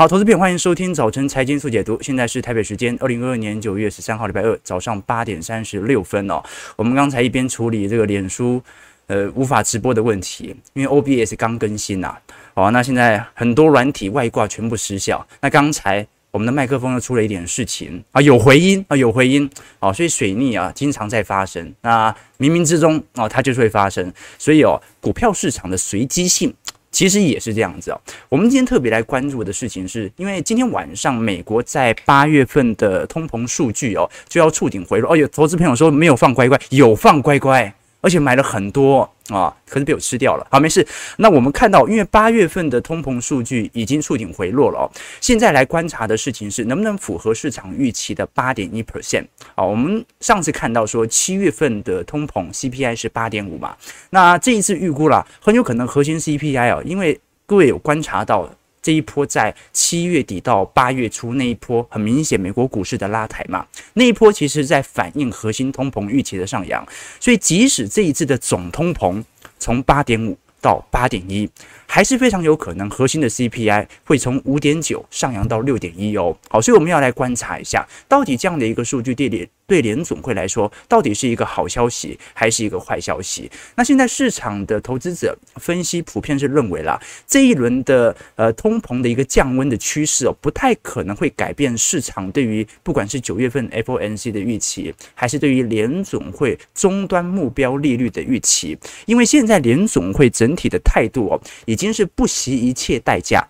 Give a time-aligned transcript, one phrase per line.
[0.00, 2.00] 好，投资朋友欢迎收听早晨财经速解读。
[2.00, 6.42] 现在是台北时间二零二二年九月十三号礼拜二早上八点三十六分哦。
[6.74, 8.62] 我们刚才一边处理这个脸书
[9.08, 12.20] 呃无法直播的问题，因为 OBS 刚更新呐、啊。
[12.54, 15.28] 好，那现在很多软体外挂全部失效。
[15.42, 19.50] 那刚才我们的麦克风又出了一点事情啊，有回音啊，有回音。
[19.80, 21.74] 啊，所以水逆啊经常在发生。
[21.82, 24.10] 那冥冥之中哦，它就是会发生。
[24.38, 26.54] 所以哦，股票市场的随机性。
[26.90, 28.00] 其实也是这样子哦。
[28.28, 35.12] 我们今天特别来关注的事情是，因为今天晚上美国在八月份的通膨数据哦就要触顶回落。
[35.12, 37.72] 哦，有投资朋友说没有放乖乖，有放乖乖。
[38.00, 40.46] 而且买了很多啊，可是被我吃掉了。
[40.50, 40.86] 好，没事。
[41.18, 44.84] 那我们看到，因为八月份的通膨数据已经触顶回落了哦。
[45.20, 49.26] 现在来观察的事情是，能不能符合市场预期的八点一 percent？
[49.54, 53.76] 啊，我们上次看到说七月份的通膨 CPI 是八点五嘛，
[54.10, 58.48] 那这一次预估了，很有可能核心 CPI 哦，因为各位有观察到。
[58.82, 66.86] 这一波在七月底到八月初那一波，很明显美国股市的拉抬嘛，那一波其实在反映核心通膨预期的上扬，
[67.18, 69.22] 所以即使这一次的总通膨
[69.58, 71.48] 从八点五到八点一，
[71.86, 76.36] 还是非常有可能核心的 CPI 会从五点九上扬到六点一哦。
[76.48, 83.48] 好，所以我们要来观察一下，到底这样的一个数据对联对联总会来说，到底是一个好消息还是一个坏消息？
[83.76, 103.46] 那现在市场的投资者分析普遍是认为啦，这一轮的呃通膨的一个降温的趋势哦，不太可能会改变市场对于不管是九月份 FOMC 的预期，还是对于联总会终端目标利率的预期，因为现在联总会整体的态度哦，已经是不惜一切代价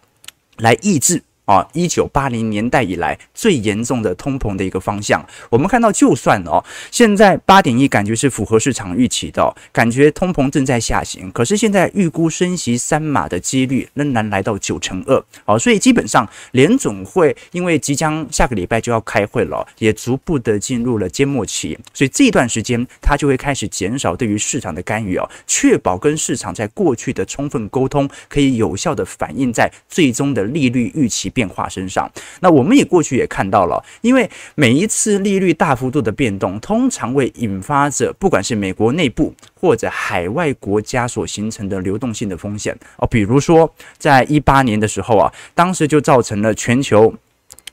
[0.58, 1.22] 来抑制。
[1.50, 6.62] 啊，一九八零年代以来最严重的通膨的一个方向，我们看到，就算哦，
[6.92, 15.20] 现在八点一感觉是符合市场预期的，感觉通膨正在下行，可是现在预估升息三码的几率仍然来到九成二。
[15.44, 32.06] 好，所以基本上联总会因为即将下个礼拜就要开会了，也逐步的进入了缄默期，所以这段时间它就会开始减少对于市场的干预哦，确保跟市场在过去的充分沟通可以有效的反映在最终的利率预期变化身上，
[32.40, 47.14] 那我们也过去也看到了，因为每一次利率大幅度的变动，通常会引发着不管是美国内部或者海外国家所形成的流动性的风险哦，比如说在一八年的时候啊，当时就造成了全球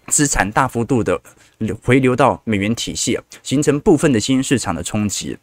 [0.07, 1.19] 资产大幅度的
[1.83, 5.37] 回流到美元体系，形成部分的新市场的冲击。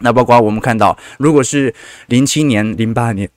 [0.00, 1.74] 那包括我们看到，如果是
[2.08, 3.30] 零七年、零八年。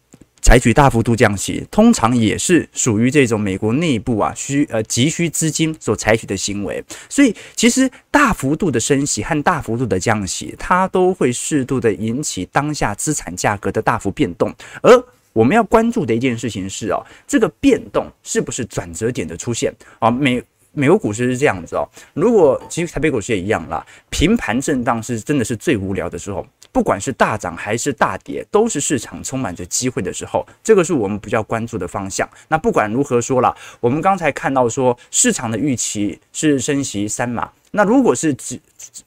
[0.45, 6.83] 采取大幅度降息，通常也是属于这种美国内部啊需呃急需资金所采取的行为。
[7.09, 14.53] 所以，其实大幅度的升息和大幅度的降息，它都会适度的引起当下资产价格的大幅变动。
[14.84, 15.03] 而
[15.34, 20.11] 我们要关注的一件事情是哦，这个变动是不是转折点的出现啊？
[20.11, 20.39] 美
[20.73, 26.45] 美国股市是这样子哦，如果其实台北股市也一样啦，平盘震荡是真的是最无聊的时候。
[26.75, 32.30] 不管是大涨还是大跌，都是市场充满着机会的时候，这个是我们比较关注的方向。
[32.50, 37.50] 那不管如何说了，我们刚才看到说市场的预期是升息三码。
[37.72, 38.59] 那如果是指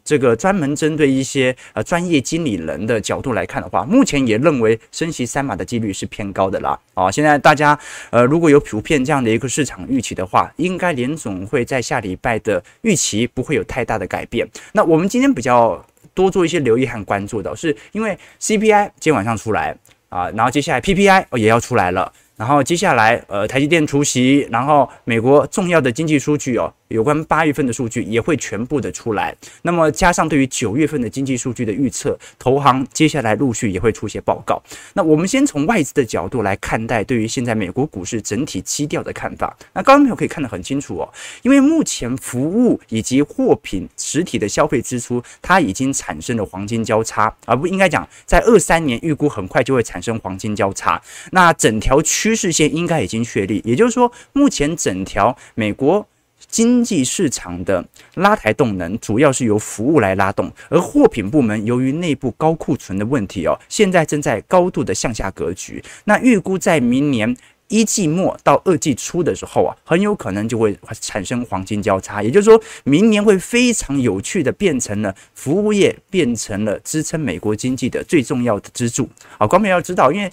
[0.02, 6.78] 这个专门针对一些呃专业经理人的角度来看的话，目前也认为升息三码的几率是偏高的啦。
[6.94, 7.78] 啊，现在大家
[8.08, 14.48] 呃如果有普遍这样的一个市场预期的话，应该联总会在下礼拜的预期不会有太大的改变。
[14.72, 15.84] 那我们今天比较。
[16.18, 19.72] 多做一些留意和关注的，是因为 CPI 今天晚上出来
[20.08, 26.72] 啊，然后接下来 PPI 也要出来了，然后接下来呃台积电出席，然后美国重要的经济数据哦。
[26.88, 34.58] 有关八月份的数据也会全部的出来，那么加上对于九月份的经济数据的预测，投行接下来陆续也会出些报告。
[34.94, 39.54] 那我们先从外资的角度来看待对于现在美国股市整体基调的看法。
[39.74, 41.04] 那刚刚朋友可以看得很清楚哦，
[41.42, 50.98] 因为目前服务以及货品实体的消费支出，它已经产生了黄金交叉，而不应该讲在二三年预估很快就会产生黄金交叉。
[51.32, 56.06] 那整条区趋势线应该已经确立，也就是说，目前整条美国。
[56.46, 57.84] 经济市场的
[58.14, 65.82] 拉抬动能主要是由服务来拉动，而货品部门由于内部高库存的问题哦，现在正在高度的向下格局。
[66.04, 67.36] 那预估在明年
[67.66, 79.06] 一季末到二季初的时候啊，很有可能就会产生黄金交叉，也就是说明年会非常有趣的变成了服务业变成了支撑美国经济的最重要的支柱。
[79.36, 80.30] 好，观众要知道，因为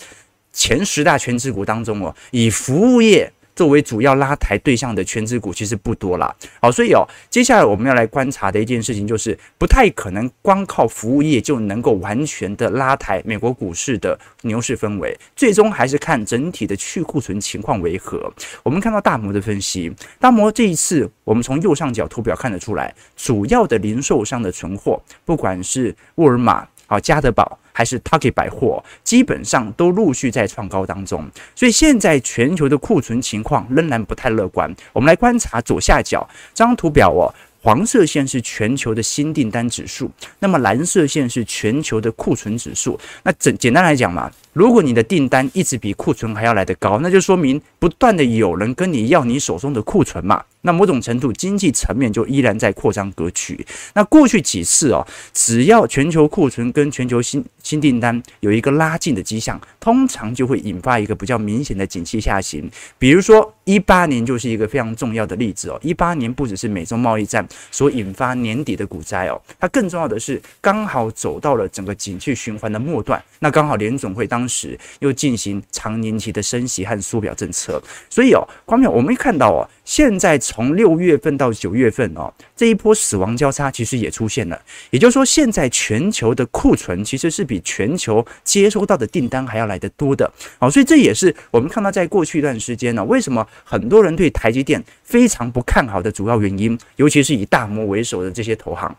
[0.55, 6.33] 前十大权值股当中哦，以服务业作为主要拉抬对象的权值股其实不多啦。
[6.61, 18.33] 好，所以哦，接下来我们要来观察的一件事情就是，不太可能光靠服务业就能够完全的拉抬美国股市的牛市氛围，最终还是看整体的去库存情况为何。
[18.63, 27.57] 我们看到大摩的分析，大摩这一次我们从右上角图表看得出来，主要的零售商的存货，不管是沃尔玛、啊家得宝。
[27.75, 34.73] 还是 Target 百货，基本上都陆续在创高当中，所以现在全球的库存情况仍然不太乐观。
[34.93, 37.27] 我们来观察左下角这张图表哦，
[37.61, 42.97] 黄色线是全球的新订单指数，那么蓝色线是全球的库存指数。
[43.23, 50.41] 那简简单来讲嘛，如果你的订单一直比库存还要来得高，那就说明不断的有人跟你要你手中的库存嘛。
[50.61, 53.63] 那某种程度，经济层面就依然在扩张格局。
[53.93, 62.67] 那过去几次哦，只要全球库存跟全球新新订单有一个拉近的迹象，通常就会引发一个比较明显的景气下行。
[62.97, 65.77] 比如说，一八年就是一个非常重要的例子哦。
[65.83, 73.21] 一八年不只是美中贸易战所引发年底的股灾哦，它更重要的是刚好走到了整个景气循环的末段。
[73.39, 79.67] 那刚好联总会当时又进行长年期的升息和缩表政策，所以哦，光淼我们看到哦。
[79.83, 84.59] 现在从六月份到九月份哦，这一波死亡交叉其实也出现了。
[84.89, 90.31] 也就是说，现在全球的库存其实是比全球接收到的订单还要来得多的。
[90.57, 98.95] 好，所以这也是我们看到在过去一段时间呢，为什么很多人对台积电非常不看好的主要原因，尤其是以大摩为首的这些投行，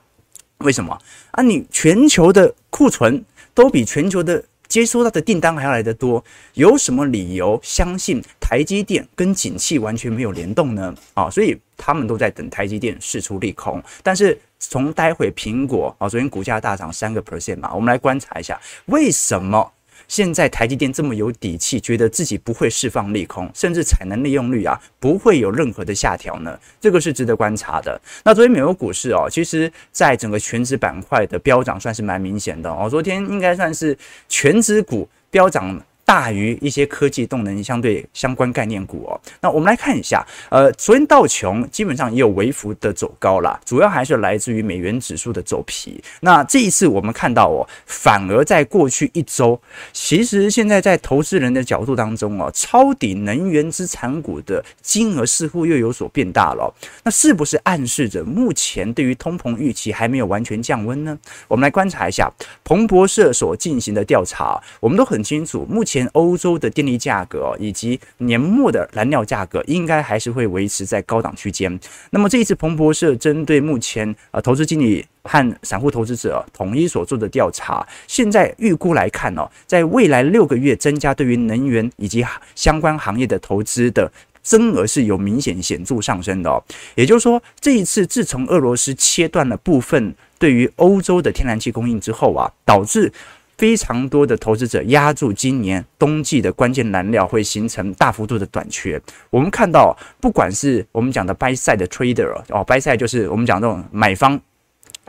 [0.58, 0.96] 为什么
[1.32, 1.42] 啊？
[1.42, 6.24] 你全球的库存都比全球的接收到的订单还要来得多，
[6.54, 10.94] 有什么理由相信台积电跟景气完全没有联动呢？
[11.14, 13.82] 啊，所以他们都在等台积电试出利空。
[14.02, 19.72] 但是从待会苹果啊，昨天股价大涨三个 percent 嘛，我们来观察一下为什么。
[20.08, 26.58] 现在台积电这么有底气，觉得自己不会释放利空，甚至产能利用率啊不会有任何的下调呢？
[26.80, 28.00] 这个是值得观察的。
[28.24, 33.96] 那昨天美国股市哦，其实在整个权值板块的飙涨算是蛮明显的哦，昨天应该算是
[34.28, 35.80] 权值股飙涨。
[36.06, 39.20] 大于一些科技动能相对相关概念股哦。
[39.40, 46.00] 那我们来看一下，呃，昨天道琼基本上也有微幅的走高啦，主要还是来自于美元指数的走皮。
[46.20, 49.60] 那这一次我们看到哦，反而在过去一周，
[49.92, 56.72] 其实现在在投资人的角度当中哦，抄底能源资产股的金额似乎又有所变大了。
[57.02, 61.18] 那是不是暗示着目前对于通膨预期还没有完全降温呢？
[61.48, 62.32] 我们来观察一下
[62.62, 65.95] 彭博社所进行的调查，我们都很清楚，目前。
[65.96, 71.80] 前欧洲的电力价格以及年末的燃料价格，应该还是会维持在高档区间。
[72.10, 82.22] 那么这一次彭博社针对目前呃投资经理和散户投资者统一所做的调查，现在预估来看呢，在未来六个月增加对于能源以及
[82.54, 84.12] 相关行业的投资的
[84.42, 86.62] 增额是有明显显著上升的。
[86.94, 93.10] 也就是说，这一次自从俄罗斯切断了部分对于欧洲的天然气供应之后啊，导致。
[93.56, 99.00] 非常多的投资者押注今年冬季的关键燃料会形成大幅度的短缺。
[99.30, 104.38] 我们看到，不管是我们讲的 buy side 的 trader 哦，buy side 就是我们讲这种买方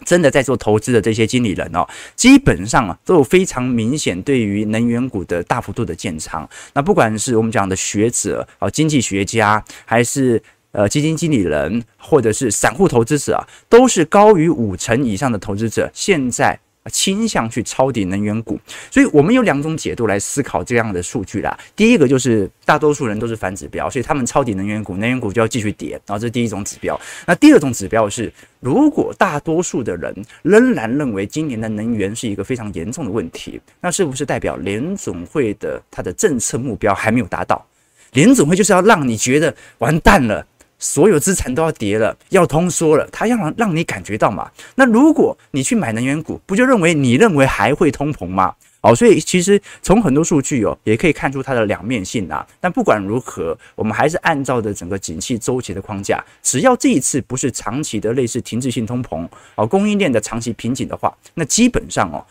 [0.05, 1.85] 真的在做投资的这些经理人哦，
[2.15, 6.47] 基本上啊都有非常明显对于能源股的大幅度的建仓。
[6.73, 10.41] 那不管是我们讲的学者啊、经济学家，还是
[10.71, 16.59] 呃基金经理人，或者是散户投资者啊，都是高于五成以上的投资者现在。
[16.89, 21.57] 倾向去抄底能源股，所以我们有两种解读来思考这样的数据啦。
[21.75, 26.99] 第一个就是大多数人都是反指标，所以他们抄底能源股，能源股就要继续跌，然后这是第一种指标。
[27.25, 37.65] 那第二种指标是，如果大多数的人仍然认为今年的能源是一个非常严重的问题，那是不是代表联总会的它的政策目标还没有达到？
[38.13, 40.45] 联总会就是要让你觉得完蛋了。
[40.79, 44.51] 所有资产都要跌了，要通缩了，他要让让你感觉到嘛？
[44.75, 48.53] 那如果你去买能源股，不就认为你认为还会通膨吗？
[48.81, 52.45] 哦，所以其实从很多数据哦，也可以看出它的两面性啊。
[52.61, 62.23] 但不管如何，我们还是按照的整个景气周期的框架，只要这一次不是长期的类似停滞性通膨哦，供应链的长期瓶颈的话，那基本上哦。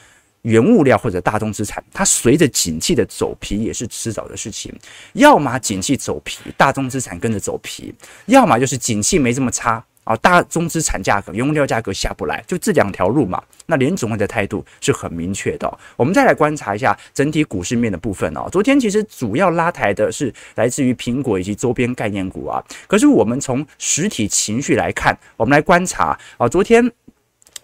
[0.46, 4.72] 原物料或者大宗资产，它随着景气的走皮也是迟早的事情。
[5.14, 7.92] 要么景气走皮，大宗资产跟着走皮；
[8.26, 13.42] 要么就是景气没这么差啊，大宗资产价格、原物料价格下不来，就这两条路嘛。
[13.66, 15.78] 那联总会的态度是很明确的。
[15.96, 18.48] 我们再来观察一下整体股市面的部分哦。
[18.52, 22.62] 昨天其实主要拉抬的是来自于苹果以及周边概念股啊。
[22.86, 26.88] 可是我们从实体情绪来看，我们来观察啊，昨天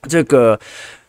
[0.09, 0.59] 这个。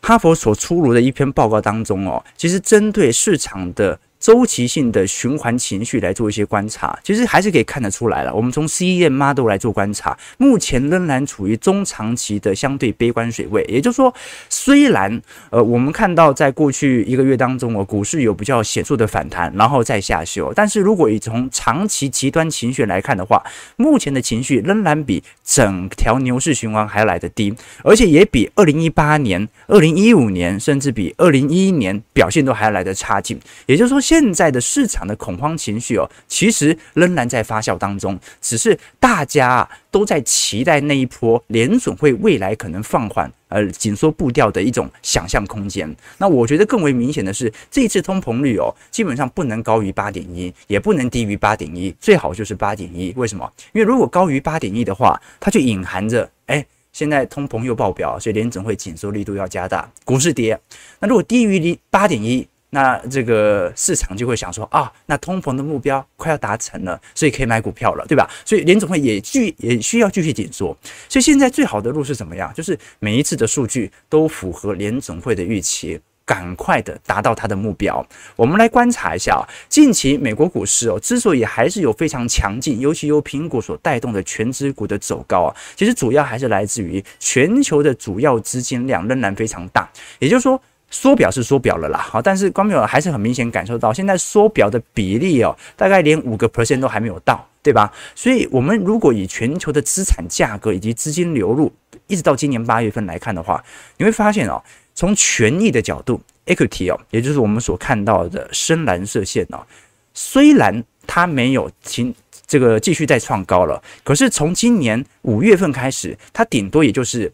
[0.06, 8.34] 哈佛所出炉的一篇报告当中哦，其实针对市场的周期性的循环情绪来做一些观察，其实还是可以看得出来了。
[8.34, 13.66] 我们从 CEM model 来做观察，目前仍然处于中长期的相对悲观水位。
[13.68, 14.16] 也就是说，
[14.48, 23.44] 虽然呃我们看到在过去一个月当中，哦，股市有比较显著的反弹，然后再下修，但是如果以从长期极端情绪来看的话，
[23.76, 27.54] 目前的情绪仍然比整条牛市循环还要来得低，
[27.84, 33.38] 而且也比二零一八年、二零一五年，甚至比二零一一年表现都还要来得差劲。
[33.66, 45.92] 也就是说，现在的市场的恐慌情绪哦，其实仍然在发酵当中，只是大家啊都在期待那一波联准会未来可能放缓呃紧缩步调的一种想象空间。
[46.20, 53.12] 那我觉得更为明显的是，这一次通膨率哦，基本上不能高于八点一，也不能低于八点一，最好就是八点一。
[53.16, 53.52] 为什么？
[53.72, 56.64] 因为如果高于八点一的话，它就隐含着哎。
[56.92, 60.56] 现在通膨又爆表，所以联准会紧缩力度要加大，股市跌。
[61.00, 68.28] 那如果低于零八点一，那这个市场就会想说啊，那通膨的目标快要达成了，所以可以买股票了，对吧？
[68.44, 70.76] 所以联总会也继也需要继续紧缩。
[71.08, 72.52] 所以现在最好的路是怎么样？
[72.54, 76.02] 就是每一次的数据都符合联总会的预期。
[76.26, 78.02] 赶快的达到它的目标。
[78.38, 89.90] 我们来观察一下啊，近期美国股市哦，之所以还是有非常强劲，尤其由苹果所带动的全资股的走高啊，其实主要还是来自于全球的主要资金量仍然非常大。
[90.20, 90.60] 也就是说，
[90.94, 97.92] 缩表是缩表了啦，好，但是观众还是很明显感受到，现在缩表的比例哦，大概连五个 percent 都还没有到，对吧？
[98.14, 101.74] 所以，我们如果以全球的资产价格以及资金流入，
[102.06, 103.64] 一直到今年八月份来看的话，
[103.98, 104.62] 你会发现哦。
[104.96, 109.66] 从权益的角度，equity 哦，也就是我们所看到的深蓝色线哦，
[110.14, 112.14] 虽然它没有停，
[112.46, 117.34] 这个继续再创高了，可是从今年五月份开始，它顶多也就是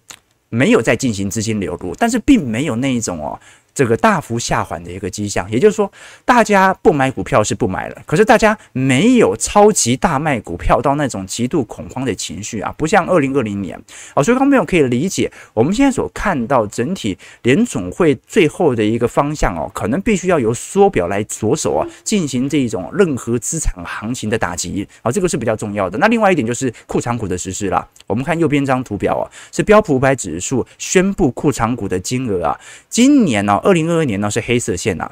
[0.50, 3.40] 没有在进行资金流入，但是并没有那一种哦。
[3.80, 5.90] 这个大幅下缓的一个迹象，也就是说，
[6.26, 13.82] 大家不买股票是不买了，可是大家没有超级大卖股票到那种极度恐慌的情绪啊，不像二零二零年
[14.14, 25.98] 啊，所以刚刚可以理解，我们现在所看到整体联总会最后的一个方向哦，可能必须要由缩表来着手啊，进行这一种任何资产行情的打击啊，这个是比较重要的。
[26.00, 32.60] 那另外一点就是库藏股的实施了，我们看右边这张图表啊，是标普五百指数宣布库藏股的金额啊，
[32.90, 33.58] 今年呢。
[33.70, 35.12] 二零二二年呢是黑色线呐、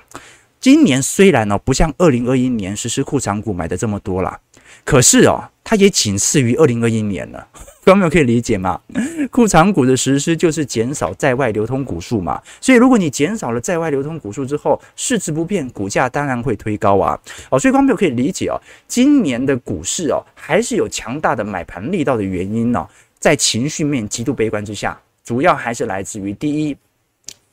[0.60, 4.40] 今年虽然呢不像二零二一年实施库藏股买的这么多啦，
[4.84, 7.48] 可是哦，它也仅次于二零二一年了。
[7.86, 8.82] 各位朋友可以理解吗？
[9.30, 17.18] 库藏股的实施就是减少在外流通股数嘛，所以如果你减少了在外流通股数之后，市值不变，股价当然会推高啊。
[17.52, 26.76] 哦，所以观众朋友可以理解哦，今年的股市哦还是有强大的买盘力道的原因呢、哦，在情绪面极度悲观之下，主要还是来自于第一。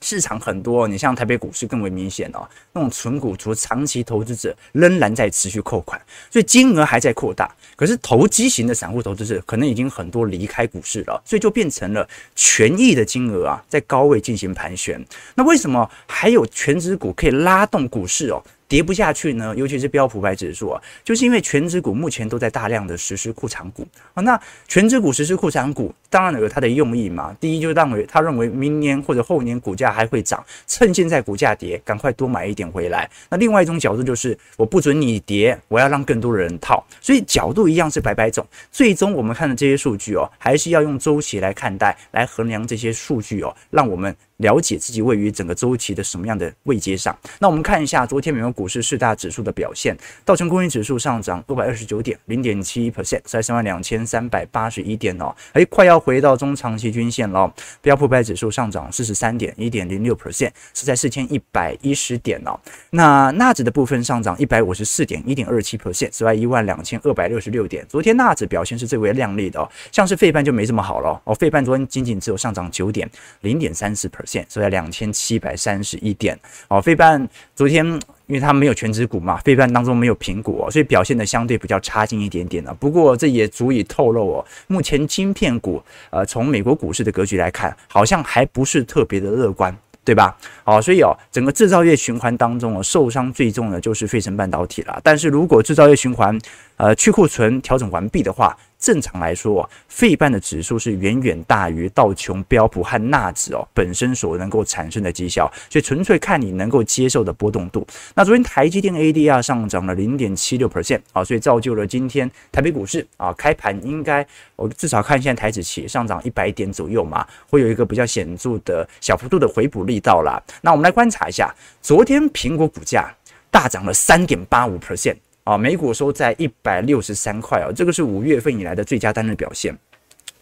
[0.05, 2.47] 市场很多，你像台北股市更为明显哦。
[2.75, 5.99] 那种纯股，除长期投资者仍然在持续扣款，
[6.31, 7.51] 所以金额还在扩大。
[7.75, 12.07] 可是投机型的散户投资者可能已经很多离开股市了，所以就变成了
[12.37, 15.03] 权益的金额啊，在高位进行盘旋。
[15.35, 18.43] 那为什么还有全值股可以拉动股市哦？
[18.75, 24.21] 跌不下去呢，尤其是标普百指数啊，就是因为全指股目前都在大量的实施库藏股啊。
[24.23, 27.33] 那全指股实施库藏股，当然有它的用意嘛。
[27.39, 33.09] 第一，就是认为他认为明年或者后年股价还会涨，趁现在股价跌，赶快多买一点回来。
[33.31, 36.85] 那另外一种角度就是，我不准你跌，我要让更多的人套。
[37.01, 38.45] 所以角度一样是百百种。
[38.73, 44.13] 最终我们看的这些数据哦，还是要用周期来看待，来衡量这些数据哦，让我们。
[44.45, 47.19] 了解自己位于整个周期的什么样的位阶上？
[47.39, 49.97] 那我们看一下昨天美国股市四大指数的表现。
[50.23, 57.51] 道琼工业指数上涨六百二十九点，零点七一 percent，在三万两千三百八十一点哦，哎，快要回到中长期均线了。
[57.81, 62.61] 标普百指数上涨四十三点，一点零六 percent，是在四千一百一十点哦。
[62.91, 67.83] 那纳指的部分上涨一百五十四点，一点二七 percent，是在一万两千二百六十六点。
[67.89, 73.09] 昨天纳指表现是最为亮丽的哦，像是费半就没这么好了哦，费半昨天仅仅只有上涨九点，
[73.41, 74.34] 零点三四 percent。
[74.49, 76.39] 所以在两千七百三十一点
[76.69, 77.85] 哦，费半昨天
[78.27, 82.73] 因为它没有全值股嘛，费半当中没有苹果，所以表现的相对比较差劲一点点了。
[82.73, 90.35] 不过这也足以透露哦，目前晶片股呃，从美国股市的格局来看，好像还不是特别的乐观，对吧？
[90.65, 94.99] 好，所以哦，整个制造业循环当中哦，受伤最重的就是费城半导体了。
[95.03, 96.39] 但是如果制造业循环
[96.77, 107.87] 呃去库存调整完毕的话，正常来说，费半的指数是远远大于道琼、标普和纳指哦本身所能够产生的绩效，所以纯粹看你能够接受的波动度。
[108.15, 114.27] 那昨天台积电 ADR 上涨了零点七六 percent 啊，所以造就了今天台北股市啊开盘应该
[114.57, 120.43] 我至少看现在台指期上涨一百点左右嘛，会有一个比较显著的小幅度的回补力道啦。
[120.61, 123.15] 那我们来观察一下昨天苹果股价。
[123.55, 125.15] 大涨了三点八五 percent
[125.45, 129.77] 啊，每股收在一百六十三块啊，这个是五月份以来的最佳单日表现。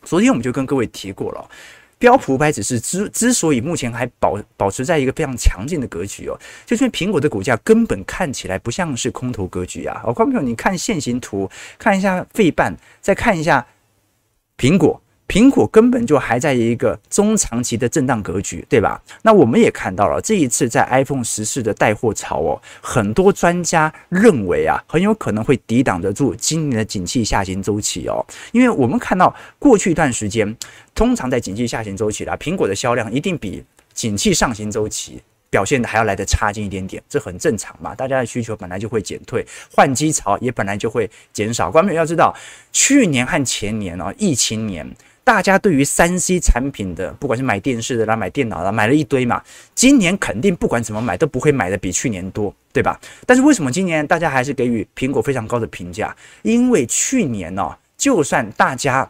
[0.04, 1.50] 昨天我们就跟各位提过了，
[1.98, 10.00] 标普五百指数之之所以目前还保保持在一个非常强劲的格局哦，就是因为苹果的股价根本看起来不像是空头格局啊。
[10.04, 13.66] 好，观众朋友，你看线形图，看一下费半，再看一下
[14.56, 15.01] 苹果。
[15.32, 19.02] 苹果根本就还在一个中长期的震荡格局，对吧？
[19.22, 28.22] 那我们也看到了这一次在 iPhone 十四的带货潮哦，很多专家认为啊，很有可能会抵挡得住今年的景气下行周期哦。
[28.52, 30.54] 因为我们看到过去一段时间，
[30.94, 37.94] 通常在景气下行周期啦，苹果的销量一定比景气上行周期表现的还要来得差劲一点点，这很正常嘛。
[37.94, 39.42] 大家的需求本来就会减退，
[39.74, 41.70] 换机潮也本来就会减少。
[41.70, 42.36] 观众要知道，
[42.70, 44.86] 去年和前年哦，疫情年。
[45.24, 49.40] 大家对于三 C 产品的，不管是买电视的啦、买电脑啦，买了一堆嘛。
[49.74, 53.00] 今年肯定不管怎么买都不会买的比去年多，对吧？
[53.24, 56.14] 但是为什么今年大家还是给予苹果非常高的评价？
[56.42, 59.08] 因为去年呢、哦，就算大家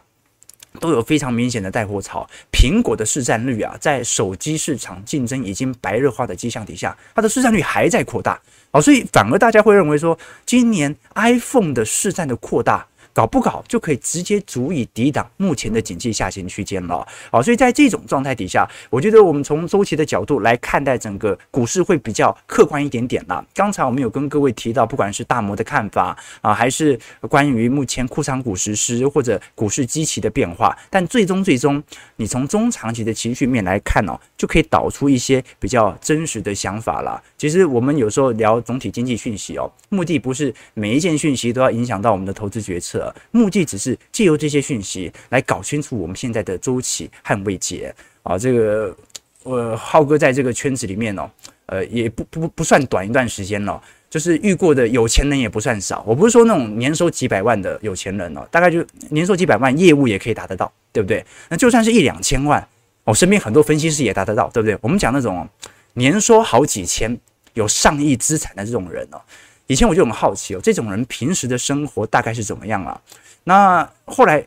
[0.79, 8.39] 都有非常明显的带货潮，苹果的市占率啊，在手机市场竞争已经白热化的迹象底下，它的市占率还在扩大
[8.69, 10.15] 哦，所以反而大家会认为说，
[10.45, 12.85] 今年 iPhone 的市占的扩大。
[13.13, 23.45] 搞不搞就可以直接足以抵挡目前的经济下行区间了，好，所以在这种状态底下，我觉得我们从周期的角度来看待整个股市会比较客观一点点啦。
[23.53, 31.81] 刚才我们有跟各位提到，不管是大摩的看法啊，还是关于目前库藏股实施或者股市基期的变化，但最终最终，
[32.15, 37.21] 你从中长期的情绪面来看哦，就可以导出一些比较真实的想法了。
[37.37, 43.02] 其实我们有时候聊总体经济讯息哦，目的不是每一件讯息都要影响到我们的投资决策。
[43.31, 48.95] 目的只是借由这些讯息来搞清楚我们现在的周期和位阶啊，这个
[49.43, 51.29] 呃，浩哥在这个圈子里面哦，
[51.65, 56.03] 呃，也不不不算短一段时间了，就是遇过的有钱人也不算少。
[56.07, 61.25] 我不是说那种年收几百万的有钱人哦，大概就年收几百万，业务也可以达得到，对不对？
[61.49, 62.65] 那就算是一两千万，
[63.03, 64.77] 我身边很多分析师也达得到，对不对？
[64.81, 65.45] 我们讲那种
[65.93, 67.17] 年收好几千、
[67.53, 69.19] 有上亿资产的这种人哦。
[69.67, 72.99] 以前我就很好奇哦，这种人平时的生活大概是怎么样啊？
[73.45, 74.45] 那后来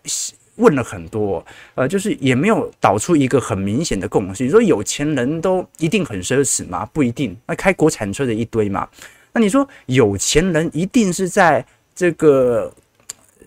[0.56, 1.44] 问了很多，
[1.74, 4.44] 呃，就是也没有导出一个很明显的共识。
[4.44, 6.86] 你说有钱人都一定很奢侈吗？
[6.92, 7.36] 不一定。
[7.46, 8.88] 那开国产车的一堆嘛。
[9.32, 12.72] 那你说有钱人一定是在这个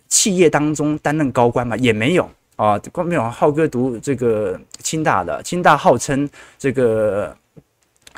[0.07, 1.75] 企业当中担任高官吗？
[1.77, 2.77] 也没有啊。
[2.91, 6.29] 光没有浩哥读这个清大的，清大号称
[6.59, 7.35] 这个，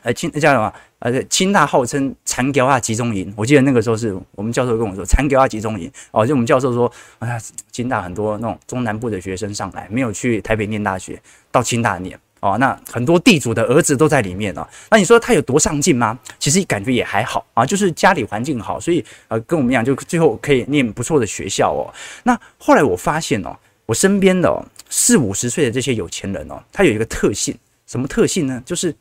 [0.04, 0.74] 呃，清叫什么？
[1.02, 6.86] 呃，清大号称残教啊集中营，我记得那个时候是我们教授跟我说残教啊集中营哦，就我们教授说，
[7.18, 11.20] 啊、哎，清大很多那种中南部的学生上来，没有去台北念大学，
[11.52, 14.68] 到清大念哦，那很多地主的儿子都在里面哦。
[14.92, 16.20] 那你说他有多上进吗？
[16.38, 21.90] 其实感觉也还好啊，就是家里环境好，所以呃，跟我们一样，就最后可以念不错的学校哦。
[22.22, 28.62] 那后来我发现哦，我身边的哦四五十岁的这些有钱人哦，他有一个特性，什么特性呢？
[28.64, 28.96] 就是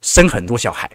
[0.00, 0.90] 生很多小孩。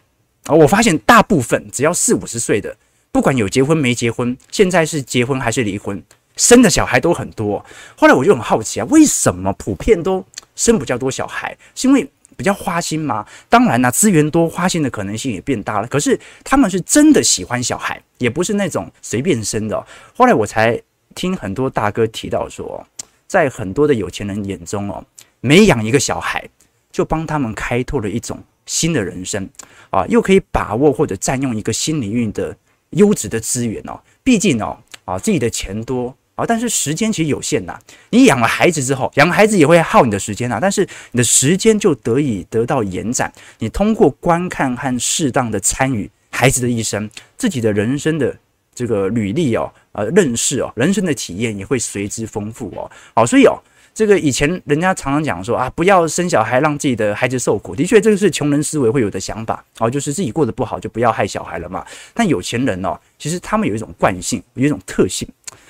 [0.45, 2.75] 啊，我发现大部分只要四五十岁的，
[3.11, 6.03] 不管有结婚没结婚，现在是结婚还是离婚，
[6.35, 7.63] 生的小孩都很多。
[7.95, 10.25] 后来我就很好奇啊，为什么普遍都
[10.55, 11.57] 生比较多小孩？
[11.75, 13.25] 是因为比较花心吗？
[13.47, 15.87] 当然啦，资源多，花心的可能性也变大了。
[15.87, 19.85] 可是他们是真的喜欢小孩，也不是那种随便生的。
[20.17, 20.77] 后来我才
[21.15, 22.85] 听很多大哥提到说，
[23.27, 25.05] 在很多的有钱人眼中哦，
[25.39, 26.43] 每养一个小孩，
[26.91, 28.43] 就帮他们开拓了一种。
[28.65, 29.49] 新的人生
[29.89, 32.55] 啊，又可以把握或者占用一个新领域的
[32.91, 33.99] 优质的资源哦。
[34.23, 37.77] 毕竟哦，啊自己的钱多啊，但是时间其实有限呐。
[38.09, 43.31] 你养了孩子之后，养孩子也会耗你的时间啊，但是你的时间就得以得到延展。
[43.59, 48.35] 你通过观看和适当的参与孩子的一生，自己的人生的
[48.73, 52.89] 这个履历哦，呃，认识哦，人生的体验也会随之丰富哦。
[53.13, 53.61] 好，所以哦。
[53.93, 57.75] 这个以前人家常常讲说啊，不要生小孩，让自己的孩子受苦。
[57.75, 61.85] 的确，这个是穷人思维会有的想法哦，就是自己过得不好，就不要害小孩了嘛。
[62.13, 65.27] 但有钱人哦，其实他们有一种惯性，有一种特性，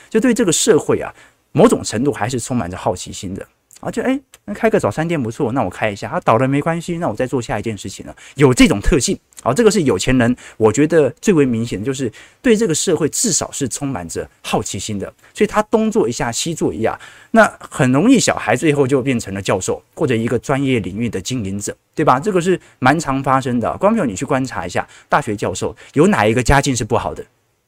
[0.09, 1.13] 就对这个社会啊，
[1.51, 3.45] 某种程度还是充满着好奇心的。
[3.83, 6.07] 啊，就哎，那开个早餐店不错，那我开一下。
[6.07, 8.15] 他、倒了没关系，那我再做下一件事情了。
[8.35, 15.11] 有这种特性，啊，这个是有钱人，我觉得最为明显就是对这个社会至少是充满着好奇心的。
[15.33, 16.97] 所以他东做一下，西做一下，
[17.31, 22.17] 那很容易小孩最后就变成了教授或者一个专业领域的经营者，对吧？
[22.19, 23.69] 这个是蛮常发生的。
[23.77, 27.25] 观众朋友，你去观察一下，大学教授有哪一个家境是不好的？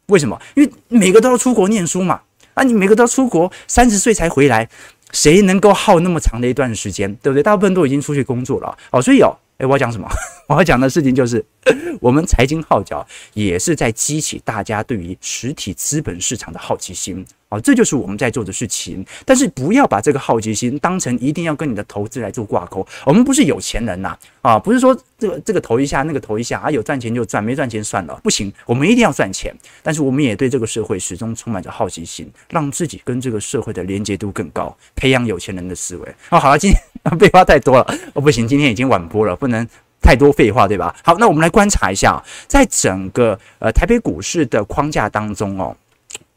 [0.08, 0.40] 为什么？
[0.56, 2.22] 因为每个都要出国念书嘛。
[2.54, 4.70] 啊，你每个都要出国，三十岁才回来。
[5.16, 7.42] 谁能够耗那么长的一段时间，对不对？
[7.42, 10.06] 大部分都已经出去工作了哦，所以哦，诶，我要讲什么？
[10.50, 11.44] 我要讲的事情就是，
[12.02, 17.26] 我们财经号角也是在激起大家对于实体资本市场的好奇心。
[17.50, 22.86] 哦，这就是我们在做的事情，但是不要把这个好奇心当成一定要跟你的投资来做挂钩。
[23.06, 29.56] 我们不是有钱人呐，啊，不是说这个这个投一下，那个投一下啊，有赚钱就赚，没赚钱算了，不行，我们一定要赚钱。
[29.84, 36.16] 但是我们也对这个社会始终充满着好奇心，让自己跟这个社会的连接度更高，培养有钱人的思维。
[36.32, 36.80] 哦，好了，今天
[37.20, 39.68] 废话太多了，哦，不行，今天已经晚播了，不能
[40.02, 40.96] 太多废话，对吧？
[41.04, 45.78] 好，那我们来观察一下，在整个呃台北股市的框架当中哦。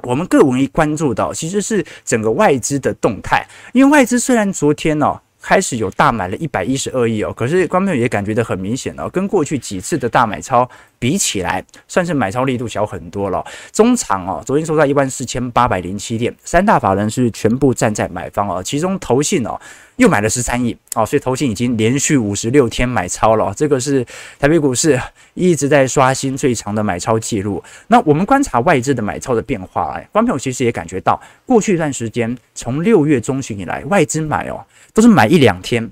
[0.04, 3.46] 我们更容易关注到，其实是整个外资的动态。
[3.72, 13.44] 因为外资虽然昨天哦开始有大买了一百一十二亿哦，可是观众也感觉得很明显哦，跟过去几次的大买超比起来，算是买超力度小很多了。
[13.72, 19.58] 中场哦，昨天收在一万四千八百零七点，三大法人是全部站在买方哦，其中投信哦。
[19.98, 24.06] 又买了十三亿哦，所以投信已经连续五十六天买超了，这个是
[24.38, 24.96] 台北股市
[25.34, 27.60] 一直在刷新最长的买超记录。
[27.88, 35.90] 那我们观察外资的买超的变化，哎，观众其实也感觉到，过去一段时间，从六月中旬以来，外资买哦，都是买一两天，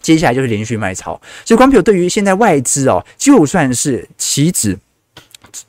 [0.00, 1.20] 接下来就是连续卖超。
[1.44, 4.78] 所以光票对于现在外资哦，就算是期指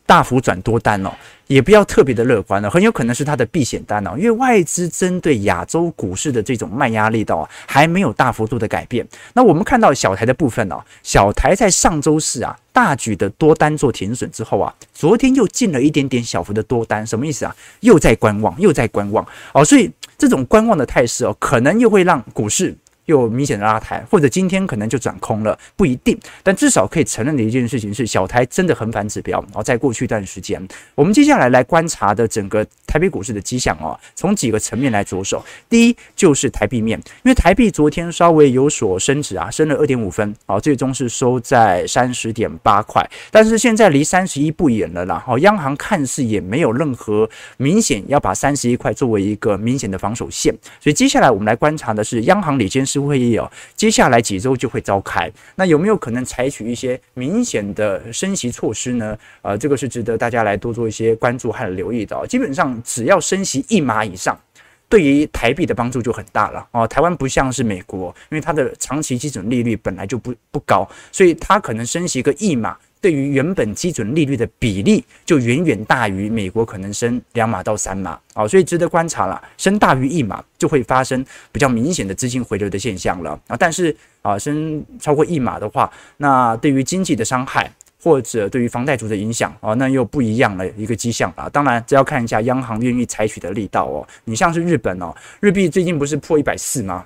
[0.05, 1.11] 大幅转多单哦。
[1.47, 9.05] 也不要特别的乐观了，很有可能是它的避险单哦，因为外资针对亚洲股市的这种卖压力道啊，还没有大幅度的改变。
[9.33, 17.55] 那我们看到小台的部分哦，小台在上周四啊大举的多单做停损之后啊，昨天又进了一点点小幅的多单，什么意思啊？
[17.81, 22.75] 又在观望，又在观望哦，所以这种观望的态势哦，可能又会让股市。
[23.05, 26.17] 又明显的拉抬，或者今天可能就转空了，不一定。
[26.41, 29.39] 但至少可以承认的一件事情是，小台真的很反指标。
[29.41, 35.43] 然后在过去一段时间，我们接下来来观察的整个台北股市的迹象哦，从几个层面来着手。
[35.69, 43.07] 第一就是台币面，因为台币昨天稍微有所升值啊，升了二点五分，啊，最终是收在三十点八块。
[43.31, 53.03] 但是现在离三十一不远了啦，好，央行看似也没有任何明显要把三十一块作为一个明显的防守线，所以接下来我们来观察的是央行理监事。
[53.03, 59.17] 会议哦，接下来几周就会召开，那有没有可能采取一些明显的升息措施呢？
[59.41, 62.25] 呃，这个是值得大家来多做一些关注和留意的。
[62.27, 64.39] 基本上只要升息一码以上，
[64.87, 66.87] 对于台币的帮助就很大了哦。
[66.87, 72.77] 台湾不像是美国，因为它的长期基准利率本来就不不高，所以它可能升息个一码。
[73.03, 79.43] 对于原本基准利率的比例就远远大于美国可能升两码到三码啊，所以值得观察了。
[79.57, 83.57] 升大于一码就会发生比较明显的资金回流的现象了啊。
[83.59, 87.69] 但是啊，升超过一码的话，那对于经济的伤害
[88.01, 91.49] 或者对于房贷族的影响啊，那又不一样了一个迹象了。
[91.49, 94.07] 当然，这要看一下央行愿意采取的力道哦。
[94.23, 97.05] 你像是日本哦，日币最近不是破一百四吗？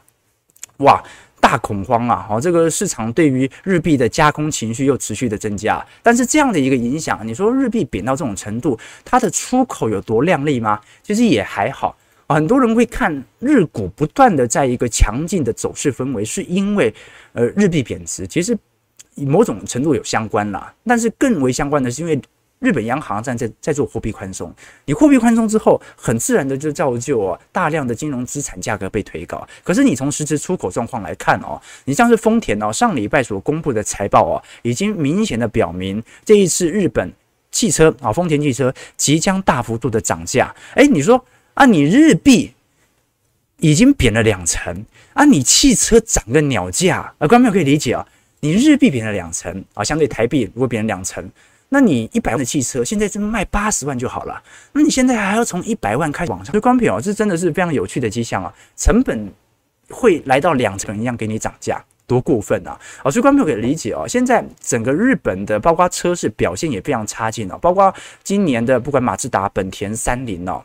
[0.77, 1.03] 哇！
[1.39, 2.25] 大恐慌啊！
[2.27, 5.85] 好，这个市场对于日币的加空情绪又持续的增加。
[6.03, 10.79] 但是这样的一个影响，你说日币贬到这种程度，它的出口有多靓丽吗？
[11.03, 11.95] 其实也还好。
[12.27, 16.93] 很多人会看日股不断的在一个强劲的走势氛围，是因为
[17.33, 18.57] 呃日币贬值，其实
[19.15, 20.73] 某种程度有相关啦。
[20.85, 22.19] 但是更为相关的是因为。
[22.59, 24.51] 日本央行在在在做货币宽松，
[24.85, 29.47] 你货币宽松之后，很自然的就造就啊大量的金融资产价格被推高。
[29.63, 37.13] 可是你从实质出口状况来看哦，你像是丰田哦，上礼拜所公布的财报哦，已经明显的表明这一次日本
[37.51, 40.51] 汽车啊，丰田汽车即将大幅度的涨价。
[40.77, 42.51] 诶，你说啊，你日币
[43.59, 48.03] 已经贬了两成啊，你汽车涨个鸟价啊，观众朋友可以理解啊，
[48.39, 51.29] 你日币贬了两成啊，相对台币如果贬两成。
[51.69, 58.53] 那你一百万的汽车现在就卖八十万就好了，那你现在还要从一百万开始往上，所以光票这真的是非常有趣的迹象啊！
[58.75, 59.31] 成本
[59.89, 62.79] 会来到两成一样给你涨价，多过分啊！
[63.03, 70.63] 哦，所以观众可以理解哦，现在整个日本的包括车市表现也非常差劲哦，包括今年的不管马自达、本田、三菱哦。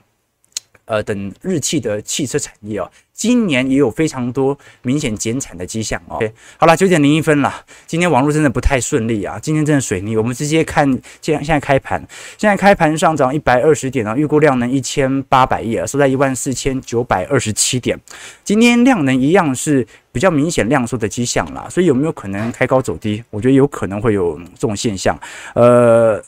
[0.85, 2.91] 呃，等日系的汽车产业哦，
[3.23, 6.03] 今年也有非常多明显减产的迹象。
[6.09, 7.55] OK，好了，九点零一分了，
[7.87, 10.17] 今天网络真的不太顺利啊，今天真的水逆。
[10.17, 10.85] 我们直接看
[11.21, 12.05] 现现在开盘，
[12.37, 17.97] 现在开盘上涨一百二十点啊，预估量能一千八百亿啊，收在一万四千九百二十七点。
[18.43, 23.23] 今天量能一样是比较明显量缩的迹象啦，所以有没有可能开高走低？
[23.31, 25.17] 我觉得有可能会有这种现象。
[25.55, 26.21] 呃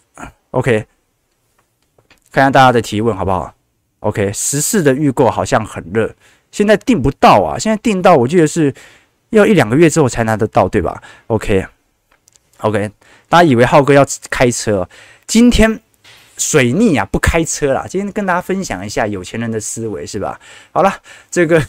[0.52, 0.86] ，OK，
[2.30, 3.52] 看一下大家的提问好不好
[3.98, 6.14] ？OK，十四的预购好像很热，
[6.54, 7.58] 现在订不到啊！
[7.58, 8.72] 现在订到，我记得是
[9.30, 12.88] 要一两个月之后才拿得到，对吧？OK，OK，、
[13.28, 14.88] 大家以为浩哥要开车，
[15.26, 15.80] 今天
[16.38, 17.86] 水逆啊，不开车啦。
[17.88, 20.38] 今天跟大家分享一下有钱人的思维，是吧？
[20.70, 20.94] 好了，
[21.28, 21.60] 这个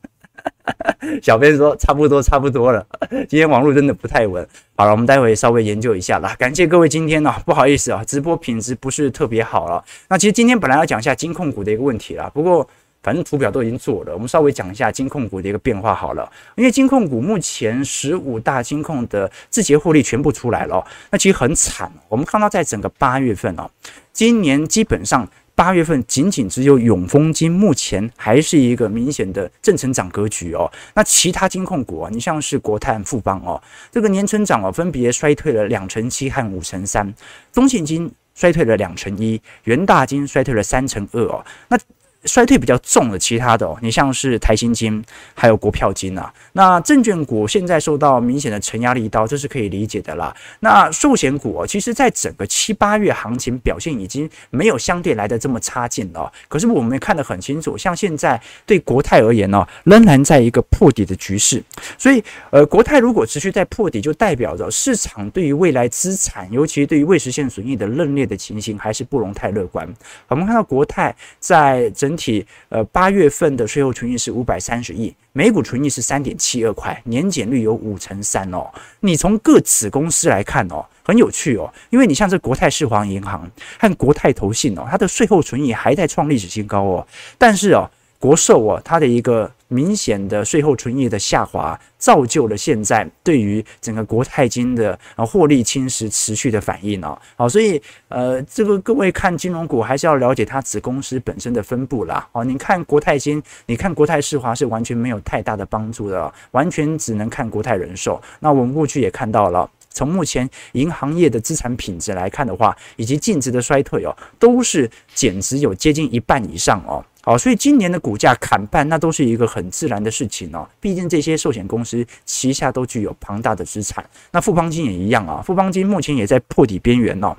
[1.22, 2.86] 小编说差不多差不多了，
[3.26, 4.46] 今天网络真的不太稳。
[4.76, 6.36] 好了，我们待会稍微研究一下啦。
[6.38, 9.82] 感谢各位今天呢、不好意思啊，直播品质不是特别好了。
[10.10, 12.68] 那其实今天本来要讲一下金控股的一个问题啦，不过
[13.04, 16.28] 反正图表都已经做了，我们稍微讲一下金控股的一个变化好了。
[16.56, 21.92] 因为金控股目前十五大金控的自结获利全部出来了，那其实很惨。
[22.08, 23.70] 我们看到在整个八月份哦，
[24.12, 25.28] 今年基本上。
[25.56, 33.62] 八月份仅仅只有永丰金目前还是一个明显的正成长格局哦，那其他金控股啊，你像是国泰、富邦哦，
[33.92, 37.14] 这个年成长哦分别衰退了两成七和五成三，
[37.52, 41.78] 中信金衰退了两成一，元大金衰退了三成二哦，那。
[42.24, 45.02] 衰退比较重的其他的哦，你像是台新金，
[45.34, 46.32] 还有国票金啊。
[46.52, 50.34] 那证券股现在受到明显的承压力道，这是可以理解的啦。
[50.60, 56.32] 那寿险股哦，其实在整个七八月行情表现已经没有相对来的这么差劲了。
[56.48, 61.62] 可是我们看得很清楚，像现在对国泰而言呢，仍然在一个破底的局势。
[61.98, 69.88] 所以呃，国泰如果持续在破底，就代表着市场对于未来资产，尤其对于未实现损益的认列的情形，还是不容太乐观。
[70.28, 78.70] 我们看到国泰在整整体呃八月份的税后纯益是五百三十亿，每股纯益是三点七二块，年减率有五成三哦。
[79.00, 83.50] 你从各子公司来看哦，很有趣哦，因为你像这国泰世华银行
[83.80, 87.90] 和国泰投信哦，它的税后纯益还在创历史新高哦，但是哦。
[88.24, 97.18] 国寿啊，它的一个明显的税后纯益的下滑，造就了现在对于整个国泰金的啊获利侵蚀持续的反应哦。
[97.36, 102.26] 好，所以呃，这个各位看金融股还是要了解它子公司本身的分布啦。
[102.32, 108.18] 哦，你看国泰金，你看国泰世华是完全没有太大的帮助的，完全只能看国泰人寿。
[108.40, 117.02] 那我们过去也看到了，从目前银行业的资产品质来看的话，以及净值的衰退哦，都是减值有接近一半以上哦。
[117.22, 120.68] 好，所以今年的股价砍半，那都是一个很自然的事情哦。
[120.78, 125.40] 毕竟这些寿险公司旗下都具有庞大的资产，那富邦金也一样啊。
[125.40, 127.34] 富邦金目前也在破底边缘哦。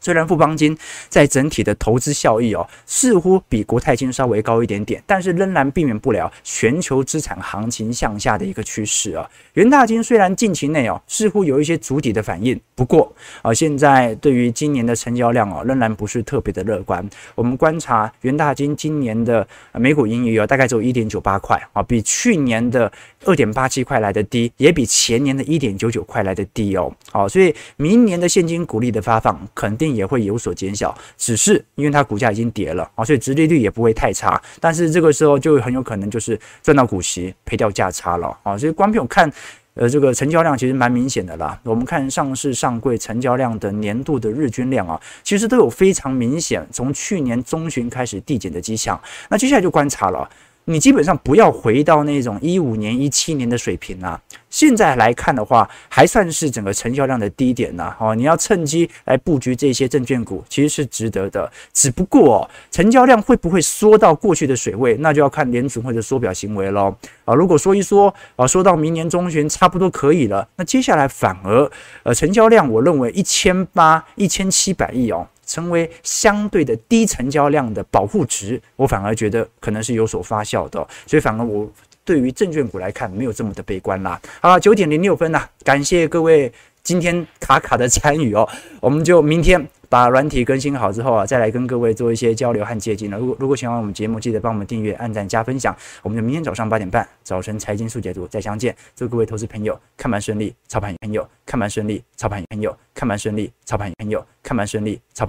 [0.00, 0.76] 虽然富邦金
[1.08, 9.28] 在整体的投资效益哦，似乎比国泰金稍微高一点点，但是仍然避免不了全球资产行情向下的一个趋势啊。
[9.54, 17.06] 元大金虽然近期内哦，似乎有一些筑底的反应，不过啊，现在对于今年的成交量哦，仍然不是特别的乐观。
[17.34, 22.90] 我们观察元大金今年的每股盈余哦，大概只有一点九八块啊，比去年的
[23.24, 26.90] 二点八七块来的低，也比前年的一点九九块来的低哦。
[27.12, 34.40] 好，所以明年的现金股利的发放肯定也会有所减小，只是因为它股价已经跌了啊，所以殖利率也不会太差。
[34.60, 38.56] 但是这个时候就很有可能就是赚到股息，赔掉价差了啊。
[38.56, 39.30] 所以光凭看，
[39.74, 41.58] 呃，这个成交量其实蛮明显的啦。
[41.62, 49.00] 我们看上市上柜成交量的年度的日均量啊，其实都有非常明显从去年中旬开始递减的迹象。
[49.28, 50.28] 那接下来就观察了。
[50.70, 54.20] 你基本上不要回到那种一五年、一七年的水平啊。
[54.48, 57.92] 现在来看的话，还算是整个成交量的低点呢。
[57.98, 61.50] 哦，你要趁机来布局这些证券股，其实是值得的。
[61.72, 66.94] 只不过成交量会不会缩到过去的水位，那就要看联储会的缩表行为喽。
[67.30, 71.70] 啊，如果说一说啊，说到明年中旬差不多可以了，那接下来反而
[72.02, 75.26] 呃成交量，我认为一千八、一千七百亿哦。
[75.46, 81.68] 成为相对的低成交量的保护值，我反而觉得可能是有所发酵的，所以反而我
[82.04, 84.20] 对于证券股来看没有这么的悲观啦。
[84.40, 86.52] 好了，九点零六分啦，感谢各位
[86.84, 88.48] 今天卡卡的参与哦，
[88.80, 93.18] 我们就明天把软体更新好之后啊，再来跟各位做一些交流和借鉴了。
[93.18, 95.76] 如果如果喜欢我们节目，记得帮我们订阅、按赞、加分享。
[96.04, 98.72] 我们就明天早上八点半，早晨财经速解读再相见。
[98.94, 105.28] 祝各位投资朋友看盘顺利，操盘朋友；看盘顺利，操盘朋友；看盘顺利，操盘朋友；看盘顺利，操。